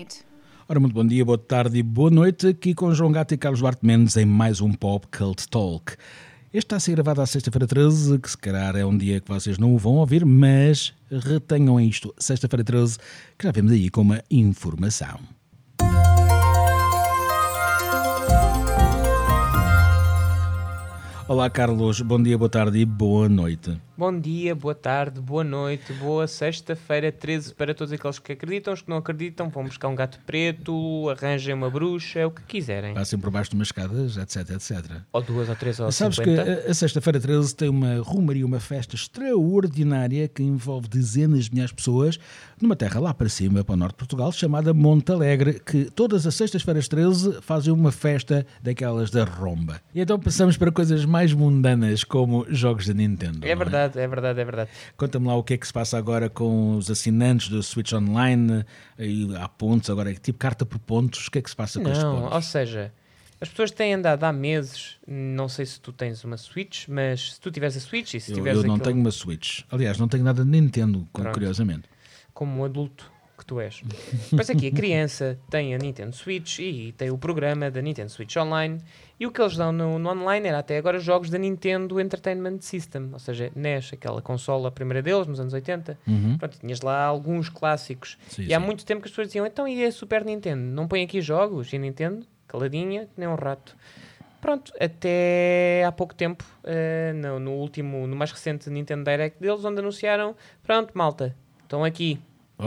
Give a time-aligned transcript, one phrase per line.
[0.00, 0.24] checkpoint.
[0.68, 3.60] Ora, muito bom dia, boa tarde e boa noite, aqui com João Gato e Carlos
[3.60, 5.96] Duarte Mendes em mais um Pop Cult Talk.
[6.52, 9.28] Este está a ser gravado à sexta-feira 13, que se calhar é um dia que
[9.28, 12.98] vocês não o vão ouvir, mas retenham isto, sexta-feira 13,
[13.36, 15.18] que já vemos aí com uma informação.
[21.28, 23.80] Olá, Carlos, bom dia, boa tarde e boa noite.
[24.00, 28.80] Bom dia, boa tarde, boa noite, boa sexta-feira 13 para todos aqueles que acreditam, os
[28.80, 32.94] que não acreditam, vão buscar um gato preto, arranjem uma bruxa, o que quiserem.
[32.94, 35.02] Passem por baixo de umas escadas, etc, etc.
[35.12, 36.42] Ou duas, ou três, ou Sabes 50.
[36.42, 41.50] que a, a sexta-feira 13 tem uma rumaria, uma festa extraordinária que envolve dezenas de
[41.50, 42.18] milhares de pessoas
[42.58, 46.26] numa terra lá para cima, para o norte de Portugal, chamada Monte Alegre, que todas
[46.26, 49.78] as sextas-feiras 13 fazem uma festa daquelas da romba.
[49.94, 53.46] E então passamos para coisas mais mundanas, como jogos da Nintendo.
[53.46, 54.70] É não verdade, é verdade, é verdade.
[54.96, 58.64] Conta-me lá o que é que se passa agora com os assinantes do Switch Online,
[58.98, 61.88] e há pontos, agora tipo carta por pontos, o que é que se passa com
[61.88, 62.34] estes Não, pontos?
[62.34, 62.92] ou seja,
[63.40, 67.40] as pessoas têm andado há meses, não sei se tu tens uma Switch, mas se
[67.40, 69.62] tu tiveres a Switch e se Eu, tiveres eu não aquilo tenho uma Switch.
[69.70, 71.32] Aliás, não tenho nada de Nintendo, Pronto.
[71.32, 71.88] curiosamente.
[72.34, 73.10] como um adulto
[73.50, 73.82] tu és.
[74.30, 78.36] Mas aqui a criança tem a Nintendo Switch e tem o programa da Nintendo Switch
[78.36, 78.78] Online.
[79.18, 82.60] E o que eles dão no, no online era até agora jogos da Nintendo Entertainment
[82.60, 85.98] System, ou seja, NES, aquela consola, a primeira deles, nos anos 80.
[86.06, 86.38] Uhum.
[86.38, 88.16] Pronto, tinhas lá alguns clássicos.
[88.28, 88.64] Sim, e há sim.
[88.64, 90.62] muito tempo que as pessoas diziam: então e a Super Nintendo?
[90.62, 91.72] Não põe aqui jogos?
[91.72, 93.76] E a Nintendo, caladinha, que nem um rato.
[94.40, 99.64] Pronto, até há pouco tempo, eh, no, no último, no mais recente Nintendo Direct deles,
[99.64, 102.18] onde anunciaram: pronto, malta, estão aqui.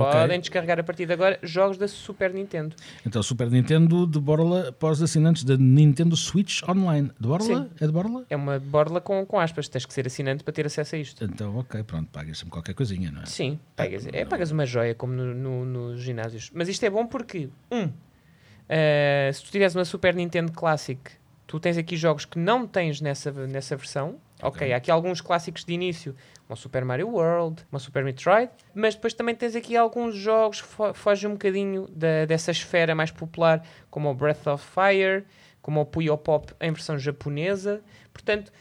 [0.01, 0.11] Ok.
[0.21, 2.75] Podem descarregar a partir de agora jogos da Super Nintendo.
[3.05, 7.11] Então, Super Nintendo de Borla para os assinantes da Nintendo Switch Online.
[7.19, 7.45] De Borla?
[7.45, 7.69] Sim.
[7.79, 8.25] É de Borla?
[8.29, 11.23] É uma borla com, com aspas, tens que ser assinante para ter acesso a isto.
[11.23, 13.25] Então, ok, pronto, pagas-me qualquer coisinha, não é?
[13.25, 16.49] Sim, pagas, é, pagas uma joia como no, no- nos ginásios.
[16.53, 17.89] Mas isto é bom porque, um,
[18.69, 20.99] eh, se tu tiveres uma Super Nintendo Classic,
[21.45, 24.15] tu tens aqui jogos que não tens nessa, nessa versão.
[24.41, 26.13] Ok, há aqui alguns clássicos de início,
[26.53, 30.67] uma Super Mario World, uma Super Metroid, mas depois também tens aqui alguns jogos que
[30.67, 35.25] fo fogem um bocadinho da- dessa esfera mais popular, como o Breath of Fire,
[35.63, 37.81] como o Puyo Pop em versão japonesa.
[38.13, 38.51] Portanto,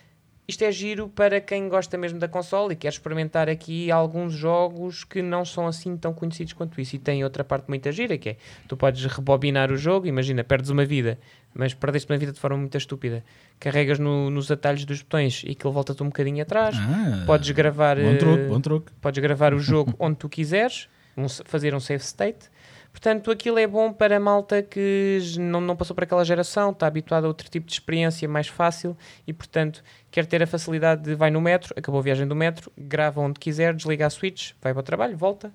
[0.47, 5.05] isto é giro para quem gosta mesmo da console e quer experimentar aqui alguns jogos
[5.05, 6.97] que não são assim tão conhecidos quanto isso.
[6.97, 8.37] E tem outra parte muito gira que é,
[8.67, 11.19] tu podes rebobinar o jogo, imagina, perdes uma vida,
[11.55, 13.25] mas perdeste uma vida de forma muito estúpida.
[13.61, 16.77] Carregas no- nos atalhos dos botões e aquilo volta-te um bocadinho atrás.
[16.79, 18.93] Ah, Podes gravar, Bom truque, eh, bom truque.
[19.01, 22.51] podes gravar o jogo onde tu quiseres, um fazer um save state.
[22.93, 26.87] Portanto, aquilo é bom para a malta que não, não passou por aquela geração, está
[26.87, 31.15] habituada a outro tipo de experiência mais fácil e, portanto, quer ter a facilidade de
[31.15, 34.73] vai no metro, acabou a viagem do metro, grava onde quiser, desliga a switch, vai
[34.73, 35.53] para o trabalho, volta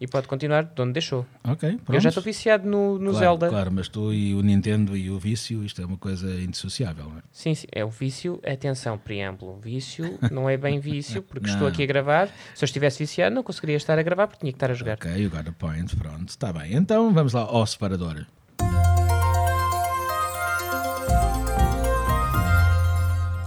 [0.00, 1.24] e pode continuar de onde deixou.
[1.44, 2.00] Ok, Eu pronto.
[2.00, 3.48] já estou viciado no, no claro, Zelda.
[3.48, 7.18] Claro, mas tu e o Nintendo e o vício, isto é uma coisa indissociável, não
[7.18, 7.22] é?
[7.30, 8.40] Sim, sim, é o vício.
[8.46, 9.58] Atenção, preâmbulo.
[9.60, 12.28] Vício não é bem vício, porque estou aqui a gravar.
[12.54, 14.94] Se eu estivesse viciado, não conseguiria estar a gravar porque tinha que estar a jogar.
[14.94, 16.74] Ok, you got a point, pronto, está bem.
[16.74, 18.26] Então vamos lá ao separador.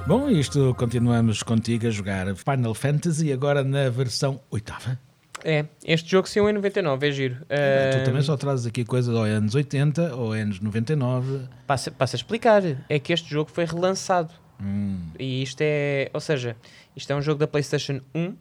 [0.08, 5.00] Bom, isto continuamos contigo a jogar Final Fantasy, agora na versão oitava.
[5.48, 7.36] É, este jogo saiu em 99, é giro.
[7.36, 11.48] tu Ah, também só trazes aqui coisas ou é anos 80 ou é anos 99.
[11.68, 12.64] Passa, passa a explicar.
[12.90, 14.34] É que este jogo foi relançado.
[14.60, 16.10] Hum, E isto é.
[16.14, 16.58] Ou seja,
[16.96, 18.34] isto é um jogo da PlayStation 1.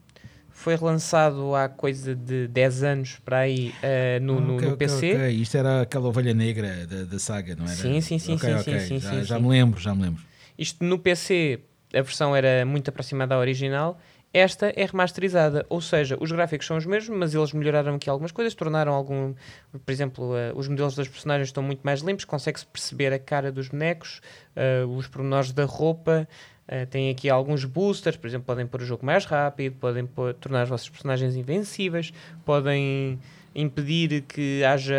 [0.49, 4.87] Foi relançado há coisa de 10 anos para aí ah, no, no- ok, no ok,
[4.87, 5.13] PC.
[5.17, 5.31] ok.
[5.31, 7.75] Isto era aquela ovelha negra da, da saga, não era?
[7.75, 9.43] Sim, sim, sim, sim, sim, sim, já, sim, já sim.
[9.43, 10.23] me lembro, já me lembro.
[10.57, 11.61] Isto no PC,
[11.93, 14.01] a versão era muito aproximada à original.
[14.37, 18.33] Esta é remasterizada, ou seja, os gráficos são os mesmos, mas eles melhoraram aqui algumas
[18.33, 19.33] coisas, tornaram algum,
[19.73, 23.53] por exemplo, eh, os modelos das personagens estão muito mais limpos, consegue-se perceber a cara
[23.53, 24.21] dos bonecos,
[24.57, 26.27] eh, os pormenores da roupa,
[26.67, 30.35] eh, tem aqui alguns boosters, por exemplo, podem pôr o jogo mais rápido, podem pôr-
[30.35, 32.13] tornar os vossos personagens invencíveis,
[32.45, 33.21] podem
[33.55, 34.97] impedir que haja,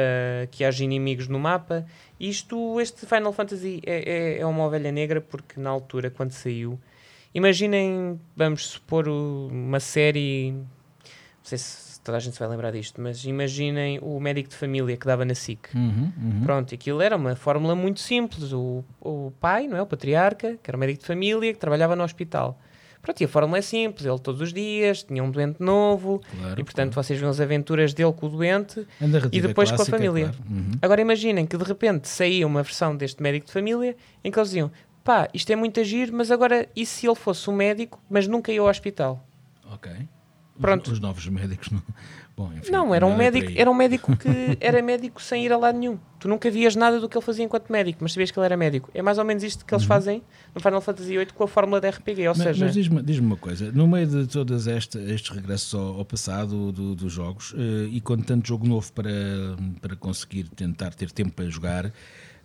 [0.49, 1.85] que haja inimigos no mapa.
[2.17, 6.79] Isto, este Final Fantasy é, é, é uma ovelha negra porque na altura, quando saiu,
[7.35, 10.65] imaginem, vamos supor o- uma série, não
[11.43, 14.95] sei se toda a gente se vai lembrar disto, mas imaginem o médico de família
[14.95, 15.67] que dava na SIC.
[15.75, 16.41] Uhum, uhum.
[16.43, 18.53] Pronto, aquilo era uma fórmula muito simples.
[18.53, 19.81] O, o pai, não é?
[19.81, 22.59] O patriarca, que era um médico de família, que trabalhava no hospital.
[23.01, 24.05] Pronto, e a fórmula é simples.
[24.05, 27.03] Ele todos os dias tinha um doente novo Claro, e, portanto, claro.
[27.07, 28.87] vocês vêem as aventuras dele com o doente.
[29.31, 30.29] E depois com a clássica, família.
[30.29, 30.43] claro.
[30.49, 30.71] Uhum.
[30.81, 34.49] Agora imaginem que de repente saía uma versão deste médico de família em que eles
[34.49, 34.71] diziam:
[35.05, 38.51] pá, isto é muito agir, mas agora e se ele fosse um médico, mas nunca
[38.51, 39.25] ia ao hospital?
[39.71, 39.89] Ok.
[40.59, 40.87] Pronto.
[40.87, 41.81] Os, os novos médicos não.
[42.37, 45.53] Bom, enfim, Não, era um é médico, era um médico que era médico sem ir
[45.53, 45.97] a lado nenhum.
[46.19, 48.57] Tu nunca vias nada do que ele fazia enquanto médico, mas sabias que ele era
[48.57, 48.89] médico.
[48.93, 50.21] É mais ou menos isto que eles fazem
[50.53, 52.37] no Final Fantasy VIII com a fórmula da RPG, ou Uhum.
[52.37, 55.99] Mas, seja, mas diz-me diz uma coisa, no meio de todos este, estes regressos ao,
[55.99, 59.09] ao passado do- dos jogos eh, e com tanto jogo novo para,
[59.81, 61.91] para conseguir tentar ter tempo para jogar,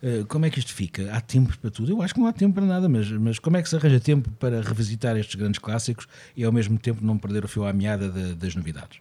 [0.03, 1.13] eh, como é que isto fica?
[1.13, 1.91] Há tempo para tudo?
[1.91, 3.99] Eu acho que não há tempo para nada, mas, mas como é que se arranja
[3.99, 7.73] tempo para revisitar estes grandes clássicos e ao mesmo tempo não perder o fio à
[7.73, 8.99] meada da- das novidades?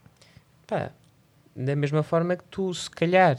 [0.66, 0.90] pá,
[1.56, 3.38] da mesma forma que tu, se calhar,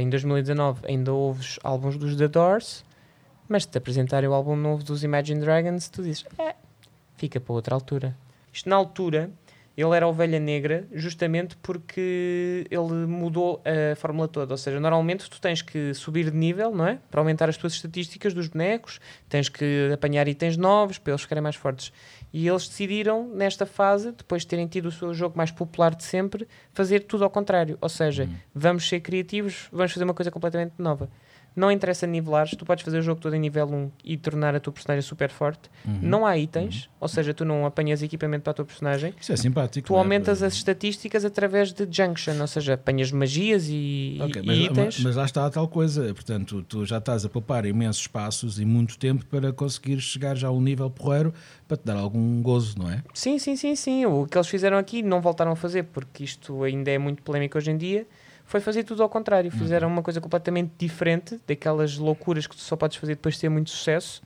[0.00, 2.84] em 2019 ainda ouves álbuns dos The Doors,
[3.48, 6.54] mas se te apresentarem o álbum novo dos Imagine Dragons, tu dizes, é,
[7.16, 8.16] fica para outra altura.
[8.52, 9.30] Isto na altura,
[9.76, 14.54] ele era ovelha negra justamente porque ele mudou a fórmula toda.
[14.54, 16.98] Ou seja, normalmente tu tens que subir de nível, não é?
[17.10, 21.42] Para aumentar as tuas estatísticas dos bonecos, tens que apanhar itens novos para eles ficarem
[21.42, 21.92] mais fortes.
[22.32, 26.04] E eles decidiram, nesta fase, depois de terem tido o seu jogo mais popular de
[26.04, 27.76] sempre, fazer tudo ao contrário.
[27.80, 31.08] Ou seja, vamos ser criativos, vamos fazer uma coisa completamente nova.
[31.56, 34.60] Não interessa nivelares, tu podes fazer o jogo todo em nível 1 e tornar a
[34.60, 35.70] tua personagem super forte.
[36.02, 39.14] Não há itens, ou seja, tu não apanhas equipamento para a tua personagem.
[39.18, 39.86] Isso é simpático.
[39.88, 39.98] Tu é?
[39.98, 45.00] aumentas as estatísticas através de junction, ou seja, apanhas magias e, Ok, e mas, itens.
[45.00, 48.64] mas lá está a tal coisa, portanto, tu já estás a poupar imensos espaços e
[48.66, 51.32] muito tempo para conseguir chegar já a um nível porreiro
[51.66, 53.02] para te dar algum gozo, não é?
[53.14, 54.04] Sim, sim, sim, sim.
[54.04, 57.56] O que eles fizeram aqui não voltaram a fazer, porque isto ainda é muito polémico
[57.56, 58.06] hoje em dia.
[58.46, 59.50] Foi fazer tudo ao contrário.
[59.50, 63.48] Fizeram uma coisa completamente diferente daquelas loucuras que tu só podes fazer depois de ter
[63.48, 64.22] muito sucesso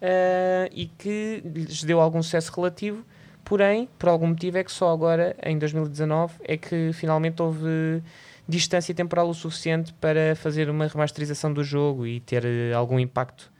[0.00, 3.04] eh, e que lhes deu algum sucesso relativo.
[3.44, 8.02] Porém, por algum motivo, é que só agora, em 2019, é que finalmente houve
[8.48, 13.50] distância temporal o suficiente para fazer uma remasterização do jogo e ter eh, algum impacto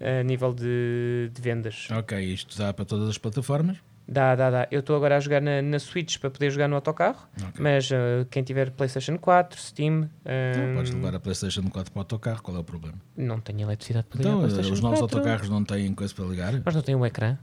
[0.00, 1.88] a nível de, de vendas.
[1.90, 3.78] Ok, isto dá para todas as plataformas.
[4.10, 4.68] Dá, dá, dá.
[4.70, 7.52] Eu estou agora a jogar na, na Switch para poder jogar no autocarro, Ok.
[7.58, 11.98] mas uh, quem tiver PlayStation 4, Steam, Então, uh, podes levar a PlayStation 4 para
[11.98, 12.96] o autocarro, qual é o problema?
[13.14, 15.18] não tenho eletricidade para ligar Então, eh, PlayStation os novos 4.
[15.18, 16.54] autocarros não têm coisa para ligar?
[16.64, 17.36] Mas não tem um ecrã.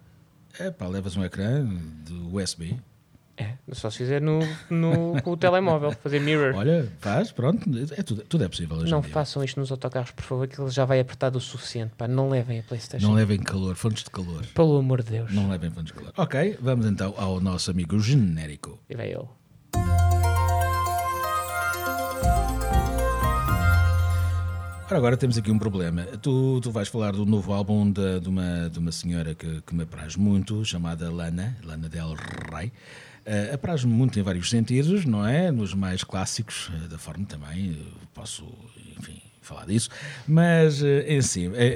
[0.59, 1.63] É pá, levas um ecrã
[2.03, 2.79] de USB.
[3.37, 4.39] É, só se fizer no,
[4.69, 6.55] no, com o telemóvel, fazer mirror.
[6.55, 9.11] Olha, faz, pronto, é tudo, tudo é possível hoje não em dia.
[9.11, 11.93] façam isto nos autocarros, por favor, que ele já vai apertado o suficiente.
[11.97, 12.07] Pá.
[12.07, 13.05] Não levem a PlayStation.
[13.05, 14.45] Não levem calor, fontes de calor.
[14.53, 15.33] Pelo amor de Deus.
[15.33, 16.13] Não levem fontes de calor.
[16.15, 18.79] Ok, vamos então ao nosso amigo genérico.
[18.89, 19.27] E vai ele.
[24.87, 26.03] Ora, agora temos aqui um problema.
[26.21, 29.75] Tu, tu vais falar do novo álbum de, de uma, de uma senhora que, que
[29.75, 32.13] me apraz muito, chamada Lana, Lana Del
[32.53, 32.71] Rey.
[33.25, 35.51] Uh, apraz-me muito em vários sentidos, não é?
[35.51, 38.45] Nos mais clássicos eh, da forma também, eh, posso,
[38.99, 39.89] enfim, falar disso.
[40.27, 40.83] Mas,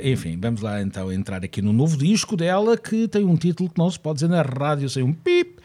[0.04, 3.80] enfim, vamos lá então entrar aqui no novo disco dela que tem um título que
[3.80, 5.60] não se pode dizer na rádio sem um pip.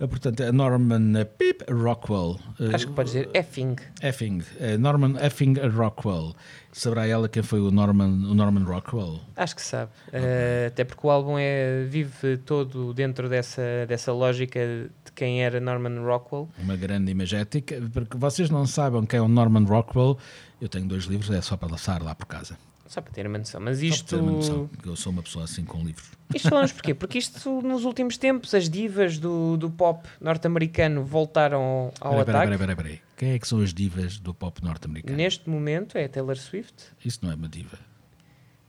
[0.00, 2.38] Eh, Portanto, é Norman eh, Pip Rockwell.
[2.60, 3.76] Eh, Acho que podes dizer effing.
[4.02, 4.42] Effing,
[4.78, 6.34] Norman Effing Rockwell.
[6.70, 9.20] Saberá ela quem foi o Norman, o Norman Rockwell?
[9.34, 9.90] Acho que sabe.
[10.12, 15.58] Uh, até porque o álbum é, vive todo dentro dessa, dessa lógica de quem era
[15.58, 16.48] Norman Rockwell.
[16.58, 17.82] Uma grande imagética.
[17.92, 20.18] Porque vocês não saibam quem é o Norman Rockwell,
[20.60, 22.56] eu tenho dois livros, é só para lançar lá por casa.
[22.88, 23.60] Só para ter uma noção.
[23.60, 24.16] Mas Só para isto.
[24.16, 26.10] ter uma noção, eu sou uma pessoa assim com livros.
[26.34, 26.94] Isto falamos porquê?
[26.94, 32.44] Porque isto, nos últimos tempos, as divas do, do pop norte-americano voltaram ao Peraí, ataque.
[32.46, 33.00] peraí, peraí, peraí.
[33.16, 35.16] Quem é que são as divas do pop norte-americano?
[35.16, 36.74] Neste momento é a Taylor Swift.
[37.04, 37.78] Isso não é uma diva.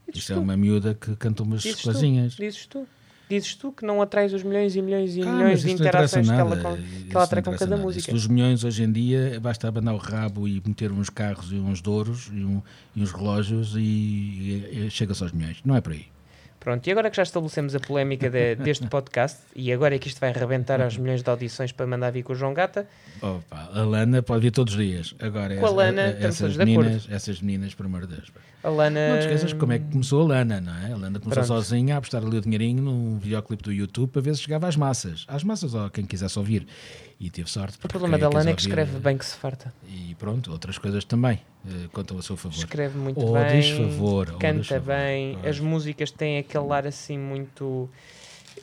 [0.06, 0.42] Dizes Isso é tu.
[0.42, 1.84] uma miúda que canta umas Dizes tu.
[1.84, 2.32] coisinhas.
[2.34, 2.86] Dizes tu.
[3.30, 6.34] Dizes tu que não atrais os milhões e milhões e Ah, milhões de interações que
[6.34, 7.82] ela, que ela atrai com cada nada.
[7.82, 8.10] música.
[8.12, 11.80] Dos milhões hoje em dia basta abanar o rabo e meter uns carros e uns
[11.80, 12.60] douros e, um-
[12.96, 15.58] e uns relógios e, e- e chega-se aos milhões.
[15.64, 16.06] Não é por aí.
[16.60, 20.08] Pronto, e agora que já estabelecemos a polémica de- deste podcast, e agora é que
[20.08, 22.86] isto vai arrebentar aos milhões de audições para mandar vir com o João Gata,
[23.22, 25.14] Opa, a Lana pode vir todos os dias.
[25.18, 28.30] Agora, Com a Lana, a- essas meninas, essas meninas, por amor de Deus.
[28.62, 29.08] a Lana.
[29.08, 30.92] Não te esqueças como é que começou a Lana, não é?
[30.92, 31.46] A Lana começou Pronto.
[31.46, 34.76] sozinha a apostar ali o dinheirinho num videoclipe do YouTube para ver se chegava às
[34.76, 35.24] massas.
[35.28, 36.66] Às massas ou quem quisesse ouvir.
[37.20, 37.76] E teve sorte.
[37.84, 39.72] O problema quem da Lana é que escreve bem que se farta.
[39.86, 42.56] E pronto, outras coisas também eh, contam a seu favor.
[42.56, 44.86] Escreve muito Oh, bem, desfavor, canta desfavor.
[44.94, 47.90] bem, as músicas têm aquele ar assim muito.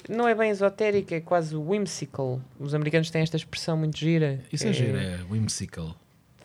[0.10, 2.42] Não é bem esotérico, é quase whimsical.
[2.60, 4.42] Os americanos têm esta expressão muito gira.
[4.52, 5.96] Isso que é giro, é whimsical.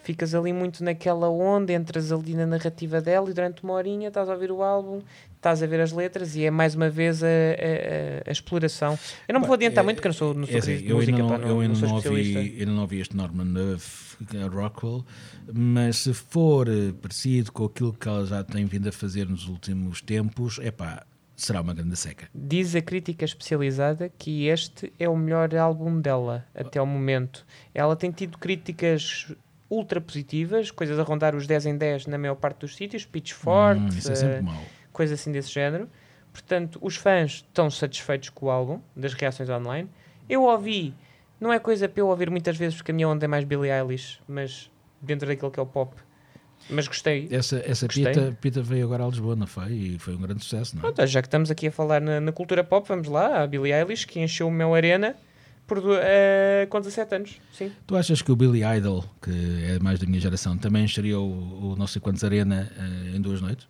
[0.02, 4.28] Ficas ali muito naquela onda, entras ali na narrativa dela e durante uma horinha estás
[4.28, 5.00] a ouvir o álbum,
[5.36, 8.98] estás a ver as letras e é mais uma vez a, a- a- exploração.
[9.28, 10.96] Eu não me vou adiantar muito porque eu não sou, não sou É assim, eu
[10.96, 14.16] música, não, pá, eu não, não ouvi, ainda não ouvi este Norman F-
[14.52, 15.04] Rockwell,
[15.52, 19.48] mas se for eh, parecido com aquilo que ela já tem vindo a fazer nos
[19.48, 21.04] últimos tempos, é pá,
[21.36, 22.28] será uma grande seca.
[22.34, 27.44] Diz a crítica especializada que este é o melhor álbum dela até ao momento.
[27.74, 29.32] Ela tem tido críticas
[29.72, 33.80] ultra positivas, coisas a rondar os 10 em 10 na maior parte dos sítios, Pitchfork,
[33.80, 34.62] Hum, é eh, sempre mau.
[34.92, 35.88] coisa assim desse género.
[36.30, 39.88] Portanto, os fãs estão satisfeitos com o álbum, das reações online.
[40.28, 40.94] Eu ouvi,
[41.40, 43.70] não é coisa para eu ouvir muitas vezes, porque a minha onda é mais Billie
[43.70, 45.94] Eilish, mas dentro daquilo que é o pop.
[46.70, 47.28] Mas gostei.
[47.30, 48.04] Essa, essa Gostei.
[48.04, 49.72] Pita, Pita veio agora a Lisboa, não foi?
[49.72, 50.92] E foi um grande sucesso, não é?
[50.92, 53.72] Pronto, já que estamos aqui a falar na, na cultura pop, vamos lá, a Billie
[53.72, 55.16] Eilish, que encheu o meu arena
[56.68, 57.40] com 17 anos.
[57.52, 57.72] Sim.
[57.86, 59.30] Tu achas que o Billy Idol, que
[59.74, 63.20] é mais da minha geração, também encheria o, o não sei quantos Arena eh, em
[63.20, 63.66] duas noites?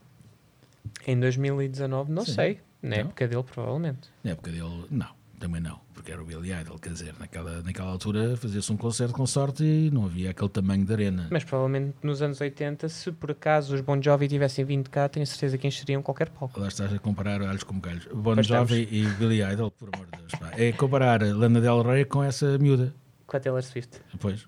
[1.07, 2.33] Em 2019, não Sim.
[2.33, 2.61] sei.
[2.83, 2.97] Na Não?
[2.99, 4.09] época dele, provavelmente.
[4.25, 5.09] Na época dele, não,
[5.43, 9.13] também não, porque era o Billy Idol, quer dizer, naquela, naquela altura fazia-se um concerto
[9.13, 11.27] com sorte e não havia aquele tamanho de arena.
[11.33, 15.27] Mas provavelmente nos anos 80, se por acaso os Bon Jovi tivessem vindo cá, tenho
[15.27, 16.61] certeza que encheriam qualquer palco.
[16.61, 18.07] Lá estás a comparar alhos como galhos.
[18.15, 20.33] Bon Pois Jovi e Billy Idol, por amor de Deus.
[20.39, 20.53] pá.
[20.57, 22.95] É comparar Lana Del Rey com essa miúda.
[23.27, 24.01] Com a Taylor Swift.
[24.21, 24.47] Pois.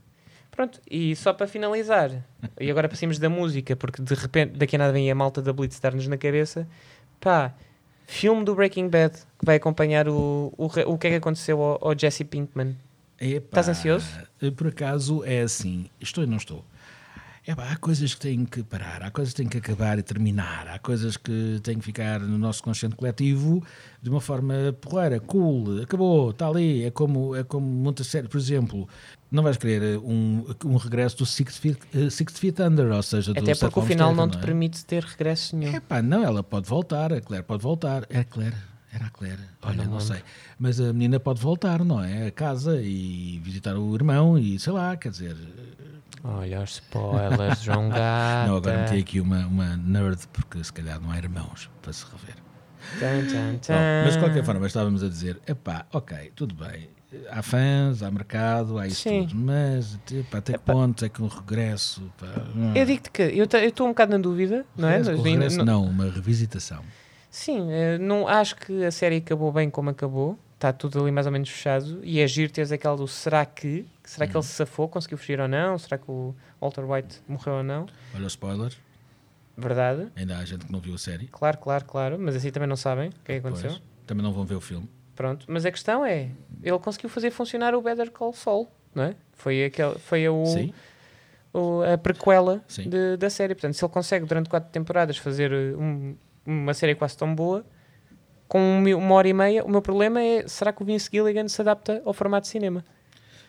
[0.53, 2.25] Pronto, e só para finalizar,
[2.61, 5.53] e agora passemos da música, porque de repente daqui a nada vem a malta da
[5.53, 6.69] Blitz dar-nos na cabeça.
[7.19, 7.53] Pá,
[8.07, 11.89] filme do Breaking Bad que vai acompanhar o, o, o que é que aconteceu ao,
[11.89, 12.77] ao Jesse Pinkman.
[13.21, 14.07] Epá, Estás ansioso?
[14.57, 16.65] Por acaso é assim, estou e não estou.
[17.47, 20.67] Epá, há coisas que têm que parar, há coisas que têm que acabar e terminar,
[20.67, 23.63] há coisas que têm que ficar no nosso consciente coletivo
[24.01, 26.85] de uma forma porreira, cool, acabou, está ali.
[26.85, 28.89] É como, é como muitas séries, por exemplo,
[29.31, 33.35] não vais querer um, um regresso do Six Feet, eh, Six Feet Under, ou seja,
[33.35, 34.41] do Até porque o final não te é?
[34.41, 35.75] permite ter regresso nenhum.
[35.75, 38.07] Epá, não, ela pode voltar, a Claire pode voltar.
[38.09, 38.57] É a Claire,
[38.91, 40.23] era a Claire, olha, não não, sei.
[40.59, 42.29] Mas a menina pode voltar, não é?
[42.29, 45.37] A casa e visitar o irmão e sei lá, quer dizer.
[46.23, 48.47] Olha os spoilers, João Gata.
[48.49, 52.05] Não, agora meti aqui uma, uma nerd, porque se calhar não há irmãos para se
[52.07, 52.37] rever.
[52.99, 54.05] Tan, tan, Bom, tan.
[54.05, 56.89] mas de qualquer forma, estávamos a dizer: epá, ok, tudo bem.
[57.31, 59.27] Há fãs, há mercado, há isso Sim.
[59.27, 60.73] tudo, mas epá, até que Epá.
[60.73, 62.11] ponto é que um regresso.
[62.19, 62.73] Pá, hum.
[62.75, 64.99] Eu digo-te que eu estou um bocado na dúvida, não é?
[65.01, 66.83] Um regresso, não, uma revisitação.
[67.31, 70.39] Sim, eh, não, acho que a série acabou bem como acabou.
[70.65, 72.01] Está tudo ali mais ou menos fechado.
[72.03, 73.87] E é giro teres aquela do será que?
[74.03, 74.31] Será Uhum.
[74.31, 74.89] que ele se safou?
[74.89, 75.77] Conseguiu fugir ou não?
[75.77, 77.85] Será que o Walter White morreu ou não?
[78.15, 78.73] Olha o spoiler,
[79.59, 80.09] Verdade.
[80.17, 81.27] ainda há gente que não viu a série.
[81.27, 82.19] Claro, claro, claro.
[82.19, 83.73] Mas assim também não sabem o que é que aconteceu.
[83.73, 84.89] Pois, também não vão ver o filme.
[85.15, 85.45] Pronto.
[85.51, 86.31] Mas a questão é,
[86.63, 89.15] ele conseguiu fazer funcionar o Better Call Saul, não é?
[89.35, 90.43] Foi, aquele, foi o,
[91.53, 93.55] o- a prequela de- da série.
[93.55, 96.17] Portanto, se ele consegue durante quatro temporadas fazer uh, um-
[96.47, 97.67] uma série quase tão boa,
[98.55, 101.49] com um uma hora e meia, o meu problema é, será que o Vince Gilligan
[101.49, 102.85] se adapta ao formato de cinema?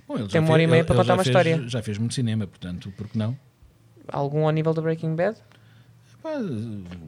[0.07, 1.67] Bom, ele Tem uma hora e meia ele- para ele contar uma fez- história.
[1.69, 3.37] Já fez muito cinema, portanto, por que não?
[4.07, 5.37] Algum ao nível do Breaking Bad?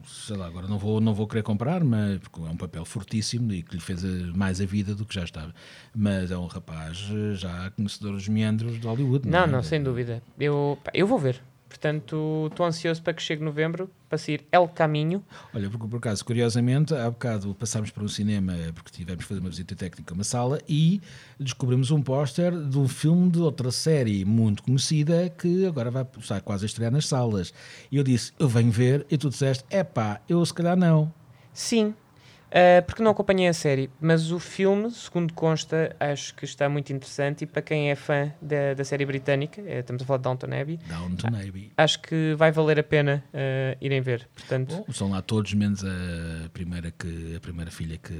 [0.06, 3.52] Sei lá, agora não vou, não vou querer comprar, mas porque é um papel fortíssimo
[3.52, 4.04] e que lhe fez
[4.36, 5.54] mais a vida do que já estava.
[5.96, 6.98] Mas é um rapaz
[7.34, 9.28] já conhecedor dos meandros de Hollywood.
[9.28, 9.48] Não, é?
[9.48, 10.22] não, sem dúvida.
[10.40, 11.42] Eu, eu vou ver.
[11.68, 15.24] Portanto, estou ansioso para que chegue novembro, para sair El Caminho.
[15.54, 19.42] Olha, porque por acaso, curiosamente, há bocado passámos para um cinema porque tivemos que fazer
[19.42, 21.02] uma visita técnica a uma sala e
[21.40, 26.40] descobrimos um póster de um filme de outra série muito conhecida que agora vai estar
[26.42, 27.54] quase a estrear nas salas.
[27.92, 31.14] E eu disse, eu venho ver, e tu disseste, é pá, eu se calhar não.
[31.54, 31.94] Sim,
[32.52, 36.92] ah, porque não acompanhei a série, mas o filme, segundo consta, acho que está muito
[36.94, 40.24] interessante e para quem é fã da, da série britânica, eh, estamos a falar de
[40.24, 41.72] Downton Abbey, Downton Abbey.
[41.76, 44.28] acho que vai valer a pena ah, irem ver.
[44.34, 48.14] Portanto, Bom, estão lá todos, menos a primeira, que, a primeira filha que,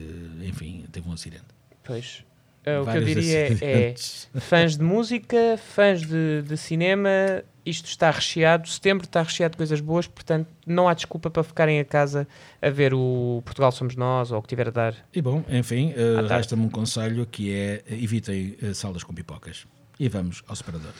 [0.44, 1.46] enfim, teve um acidente.
[1.84, 2.24] pois,
[2.68, 3.94] ah, o que eu diria é
[4.40, 9.80] fãs de música, fãs de, de cinema, isto está recheado, setembro está recheado de coisas
[9.80, 12.28] boas, portanto não há desculpa para ficarem a casa
[12.62, 14.96] a ver o Portugal Somos Nós ou o que tiver a dar.
[15.14, 16.28] E bom, enfim, tarde.
[16.30, 19.66] resta-me um conselho que é evitem eh, salas com pipocas.
[20.00, 20.94] E vamos ao separador.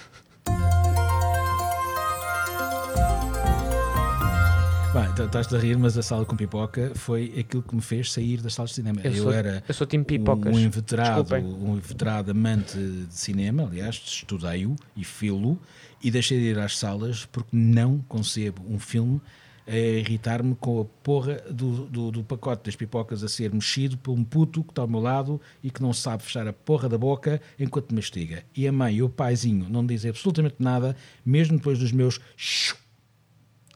[5.18, 8.40] Então estás-te a rir, mas a sala com pipoca foi aquilo que me fez sair
[8.40, 9.02] das salas de cinema.
[9.04, 10.56] Eu, Eu, sou, era eu sou time pipocas.
[10.56, 11.44] um inveterado, Desculpem.
[11.44, 15.60] um inveterado amante de cinema, aliás, estudei-o e filo,
[16.04, 19.20] e deixei de ir às salas porque não concebo um filme
[19.66, 24.12] a irritar-me com a porra do, do, do pacote das pipocas a ser mexido por
[24.12, 26.98] um puto que está ao meu lado e que não sabe fechar a porra da
[26.98, 28.44] boca enquanto mastiga.
[28.56, 30.96] E a mãe e o paizinho não dizem absolutamente nada,
[31.26, 32.20] mesmo depois dos meus...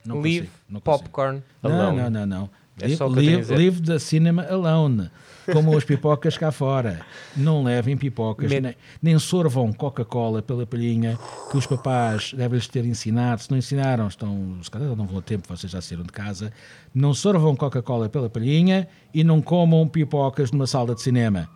[0.05, 1.97] Não Leave consigo, não popcorn alone.
[1.97, 2.49] não, não, não.
[2.79, 5.11] É Leave, leave the cinema alone.
[5.51, 7.01] Como as pipocas cá fora.
[7.35, 11.17] Não levem pipocas, Met- nem, nem sorvam Coca-Cola pela palhinha
[11.51, 13.41] que os papás devem-lhes ter ensinado.
[13.43, 16.51] Se não ensinaram, estão, se calhar não vão a tempo, vocês já saíram de casa.
[16.93, 21.47] Não sorvam Coca-Cola pela palhinha e não comam pipocas numa sala de cinema.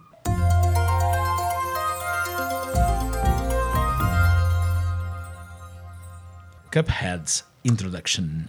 [6.71, 8.43] Cuphead's Introduction,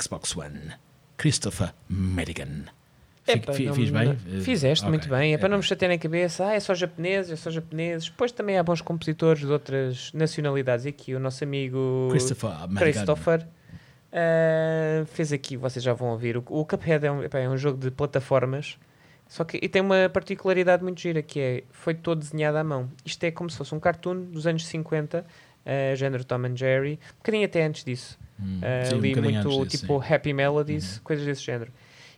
[0.00, 0.72] Xbox One,
[1.16, 2.64] Christopher Madigan.
[3.26, 4.16] É Fiz- fiz bem?
[4.42, 4.90] Fizeste Ok.
[4.90, 5.34] muito bem.
[5.34, 5.50] É para É.
[5.50, 6.46] não me chatearem a cabeça.
[6.46, 8.08] Ah, é só japoneses, é só japoneses.
[8.08, 10.84] Depois também há bons compositores de outras nacionalidades.
[10.84, 12.50] E aqui o nosso amigo Christopher.
[12.76, 13.46] Christopher
[14.12, 16.36] ah, fez aqui, vocês já vão ouvir.
[16.36, 18.76] O, o Cuphead é um, epá, é um jogo de plataformas.
[19.28, 22.90] Só que e tem uma particularidade muito gira que é foi todo desenhado à mão.
[23.04, 25.24] Isto é como se fosse um cartoon dos anos 50,
[25.64, 28.18] ah, género Tom and Jerry, um bocadinho até antes disso.
[28.42, 30.14] Hum, Uh, sim, um ali muito disso, tipo sim.
[30.14, 31.72] Happy Melodies, coisas desse género.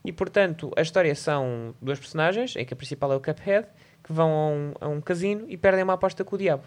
[0.04, 3.66] E portanto, a história são duas personagens, em que a principal é o Cuphead,
[4.02, 6.64] que vão a um, a um casino e perdem uma aposta com o diabo.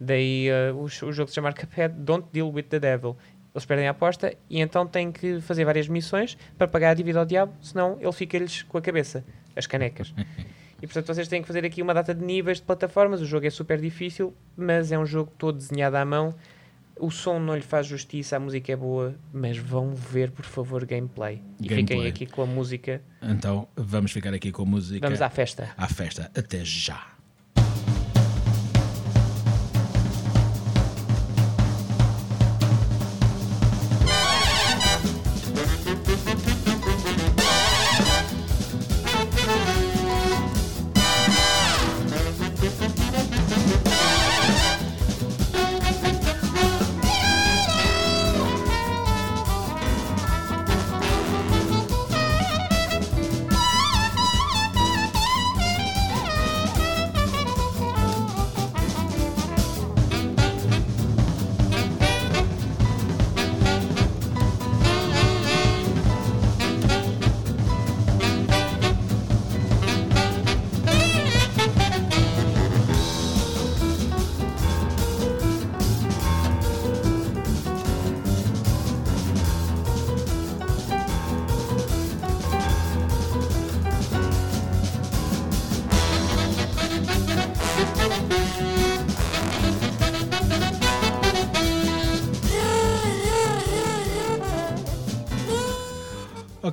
[0.00, 3.16] Daí uh, o, o jogo se chamar Cuphead Don't Deal with the Devil.
[3.54, 7.20] Eles perdem a aposta e então têm que fazer várias missões para pagar a dívida
[7.20, 9.24] ao diabo, senão ele fica-lhes com a cabeça,
[9.54, 10.12] as canecas.
[10.82, 13.22] E portanto vocês têm que fazer aqui uma data de níveis de plataformas.
[13.22, 16.34] O jogo é super difícil, mas é um jogo todo desenhado à mão.
[16.98, 20.84] O som não lhe faz justiça, a música é boa, mas vão ver, por favor,
[20.86, 21.42] gameplay.
[21.58, 22.08] E fiquem Gameplay.
[22.08, 23.02] aqui com a música.
[23.20, 25.04] Então vamos ficar aqui com a música.
[25.06, 25.70] Vamos à festa.
[25.76, 26.30] à festa.
[26.36, 27.13] Até já.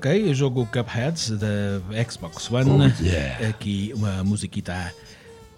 [0.01, 2.91] Ok, o jogo Cuphead da Xbox One.
[3.47, 4.91] Aqui uma musiquita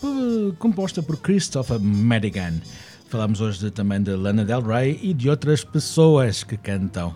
[0.04, 2.56] uh, composta por Christopher Madigan.
[3.08, 7.16] Falamos hoje de- também de Lana Del Rey e de outras pessoas que cantam.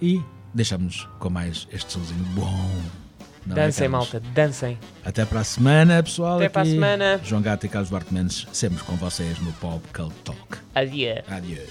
[0.00, 0.22] E
[0.54, 2.80] deixamos com mais este sonzinho bom.
[3.46, 4.10] Não é, dancem, Carlos?
[4.12, 4.78] malta, dancem.
[5.04, 6.36] Até para a semana, pessoal.
[6.38, 6.70] Até para a aqui.
[6.72, 7.20] semana.
[7.22, 10.56] João Gato e Carlos Duarte Mendes, sempre com vocês no Pop Cult Talk.
[10.74, 11.26] Adia.
[11.28, 11.66] Adieu.